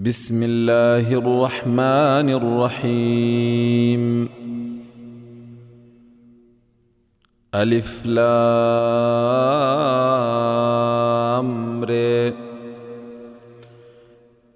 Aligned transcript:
بسم 0.00 0.42
الله 0.42 1.12
الرحمن 1.12 2.28
الرحيم. 2.28 4.28
ألف 7.54 8.06
لام 8.06 8.26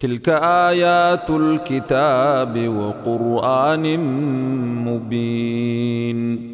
تلك 0.00 0.28
آيات 0.28 1.30
الكتاب 1.30 2.68
وقرآن 2.68 4.00
مبين. 4.84 6.50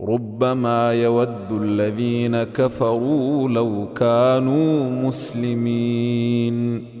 ربما 0.00 0.92
يود 0.92 1.52
الذين 1.52 2.42
كفروا 2.42 3.48
لو 3.48 3.88
كانوا 3.94 4.90
مسلمين. 5.08 7.00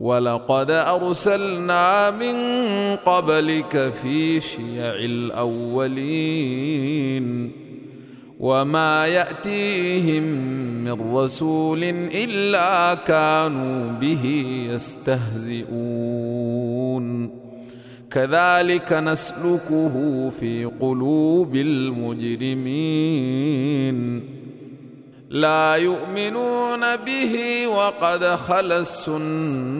ولقد 0.00 0.70
أرسلنا 0.70 2.10
من 2.10 2.36
قبلك 2.96 3.92
في 4.02 4.40
شيع 4.40 4.94
الأولين 5.04 6.40
وما 8.40 9.06
يأتيهم 9.06 10.22
من 10.84 11.14
رسول 11.14 11.84
إلا 12.14 12.94
كانوا 12.94 13.92
به 13.92 14.24
يستهزئون. 14.70 15.80
كذلك 18.10 18.92
نسلكه 18.92 20.30
في 20.40 20.64
قلوب 20.80 21.56
المجرمين. 21.56 22.80
لا 25.30 25.74
يؤمنون 25.74 26.96
به 27.06 27.66
وقد 27.66 28.24
خلا 28.24 28.78
السنة 28.78 29.79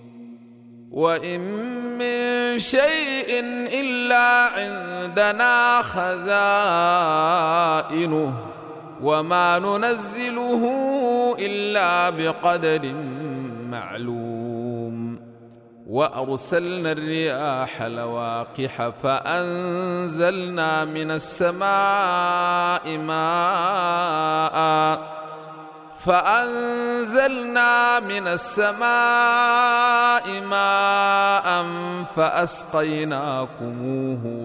وإن 0.91 1.39
من 1.97 2.59
شيء 2.59 3.39
إلا 3.81 4.45
عندنا 4.47 5.81
خزائنه 7.81 8.33
وما 9.01 9.59
ننزله 9.59 10.63
إلا 11.39 12.09
بقدر 12.09 12.93
معلوم. 13.69 15.21
وأرسلنا 15.87 16.91
الرياح 16.91 17.81
لواقح 17.81 18.89
فأنزلنا 19.03 20.85
من 20.85 21.11
السماء 21.11 22.97
ماء 22.97 24.51
فأنزلنا 26.05 27.99
من 27.99 28.27
السماء 28.27 28.81
ماء 30.41 31.65
فأسقيناكموه 32.15 33.65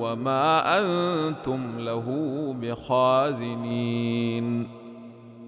وما 0.01 0.79
أنتم 0.79 1.79
له 1.79 2.07
بخازنين. 2.61 4.47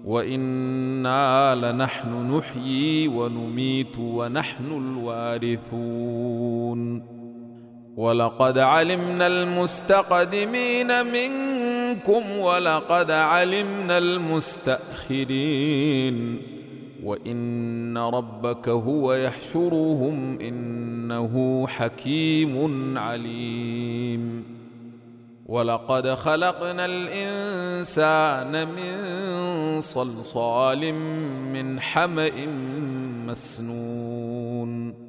وإنا 0.05 1.55
لنحن 1.55 2.37
نحيي 2.37 3.07
ونميت 3.07 3.97
ونحن 3.99 4.97
الوارثون. 5.47 6.79
ولقد 7.97 8.57
علمنا 8.57 9.27
المستقدمين 9.27 11.05
منكم 11.05 11.48
ولقد 12.17 13.11
علمنا 13.11 13.97
المستأخرين. 13.97 15.29
وإن 17.03 17.97
ربك 17.97 18.69
هو 18.69 19.13
يحشرهم 19.13 20.39
إنه 20.39 21.67
حكيم 21.67 22.97
عليم. 22.97 24.43
ولقد 25.45 26.07
خلقنا 26.07 26.85
الإنسان 26.85 28.67
من 28.67 29.01
صلصال 29.81 30.93
من 31.53 31.79
حمإ 31.79 32.45
مسنون. 33.27 35.08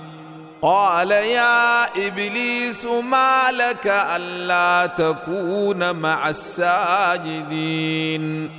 قال 0.61 1.11
يا 1.11 1.83
إبليس 2.07 2.85
ما 2.85 3.51
لك 3.51 3.87
ألا 3.87 4.87
تكون 4.87 5.95
مع 5.95 6.29
الساجدين؟ 6.29 8.49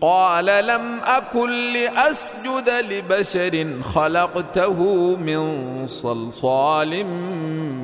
قال 0.00 0.46
لم 0.46 1.00
أكن 1.04 1.72
لأسجد 1.72 2.70
لبشر 2.70 3.82
خلقته 3.82 4.82
من 5.16 5.86
صلصال 5.86 7.04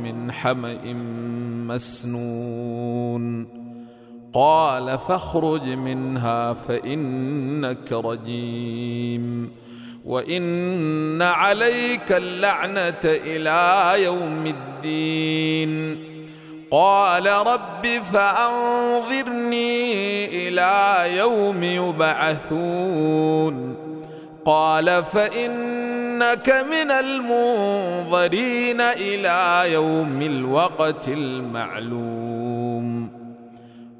من 0.02 0.32
حمإ 0.32 0.94
مسنون. 1.66 3.46
قال 4.34 4.98
فاخرج 5.08 5.62
منها 5.62 6.52
فإنك 6.52 7.92
رجيم. 7.92 9.50
وان 10.04 11.22
عليك 11.22 12.12
اللعنه 12.12 13.00
إلى 13.04 13.92
يوم 14.04 14.46
الدين 14.46 15.98
قال 16.70 17.26
رب 17.26 17.86
فانظرني 18.12 19.84
إلى 20.48 21.04
يوم 21.16 21.62
يبعثون 21.62 23.12
قال 24.44 25.04
فانك 25.04 26.64
من 26.70 26.90
المنظرين 26.90 28.80
إلى 28.80 29.64
يوم 29.72 30.22
الوقت 30.22 31.08
المعلوم 31.08 32.42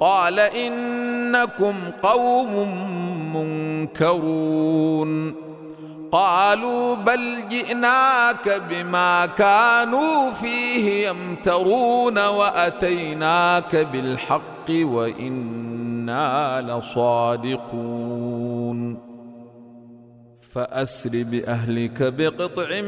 قال 0.00 0.40
إنكم 0.40 1.74
قوم 2.02 2.68
منكرون. 3.36 5.34
قالوا 6.12 6.94
بل 6.94 7.20
جئناك 7.50 8.62
بما 8.70 9.26
كانوا 9.26 10.30
فيه 10.30 11.08
يمترون 11.08 12.26
وأتيناك 12.26 13.76
بالحق 13.76 14.70
وإنا 14.70 16.60
لصادقون. 16.68 18.27
فأسر 20.58 21.10
بأهلك 21.14 22.02
بقطع 22.02 22.80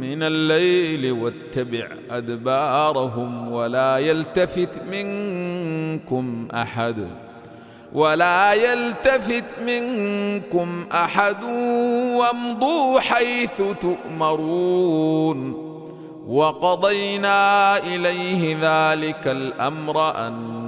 من 0.00 0.22
الليل 0.22 1.12
واتبع 1.12 1.88
أدبارهم 2.10 3.52
ولا 3.52 3.98
يلتفت 3.98 4.82
منكم 4.90 6.48
أحد 6.54 7.08
ولا 7.92 8.52
يلتفت 8.52 9.44
منكم 9.66 10.86
أحد 10.92 11.42
وامضوا 12.14 13.00
حيث 13.00 13.62
تؤمرون 13.80 15.68
وقضينا 16.28 17.76
إليه 17.78 18.56
ذلك 18.60 19.28
الأمر 19.28 20.16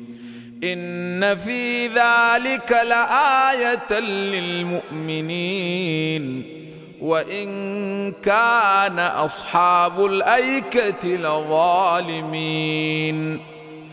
إن 0.63 1.37
في 1.37 1.87
ذلك 1.87 2.71
لآية 2.71 3.99
للمؤمنين. 5.09 6.43
وإن 7.01 8.11
كان 8.11 8.99
أصحاب 8.99 10.05
الأيكة 10.05 11.07
لظالمين. 11.07 12.59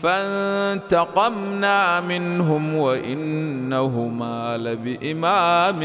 فانتقمنا 0.03 2.01
منهم 2.01 2.75
وإنهما 2.75 4.57
لبإمام 4.57 5.79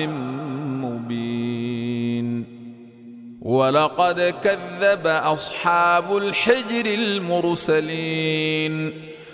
مبين. 0.85 2.45
ولقد 3.43 4.35
كذب 4.45 5.07
أصحاب 5.07 6.17
الحجر 6.17 6.87
المرسلين. 6.87 8.93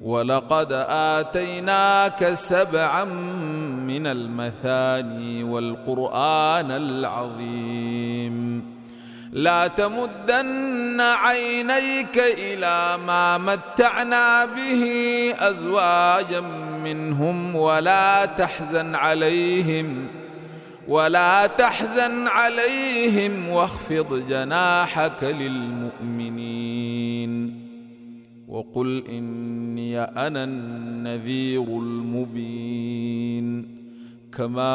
ولقد 0.00 0.72
آتيناك 0.88 2.34
سبعا 2.34 3.04
من 3.04 4.06
المثاني 4.06 5.44
والقرآن 5.44 6.70
العظيم. 6.70 8.66
لا 9.32 9.66
تمدن 9.66 11.00
عينيك 11.00 12.18
إلى 12.18 12.98
ما 13.06 13.38
متعنا 13.38 14.44
به 14.44 14.84
أزواجا 15.38 16.40
منهم 16.84 17.56
ولا 17.56 18.24
تحزن 18.24 18.94
عليهم 18.94 20.06
ولا 20.88 21.46
تحزن 21.46 22.28
عليهم 22.28 23.48
واخفض 23.48 24.28
جناحك 24.28 25.22
للمؤمنين. 25.22 26.76
وقل 28.48 29.04
إني 29.08 30.00
أنا 30.00 30.44
النذير 30.44 31.62
المبين 31.62 33.46
كما 34.32 34.74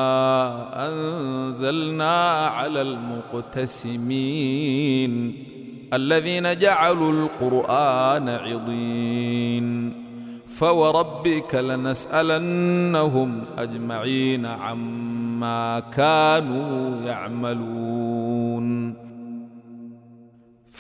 أنزلنا 0.88 2.46
على 2.48 2.82
المقتسمين 3.62 4.24
الذين 5.94 6.58
جعلوا 6.58 7.12
القرآن 7.12 8.30
عضين 8.30 9.94
فوربك 10.48 11.56
لنسألنهم 11.56 13.42
أجمعين 13.58 14.46
عما 14.46 15.12
ما 15.42 15.80
كانوا 15.80 17.02
يعملون 17.06 18.68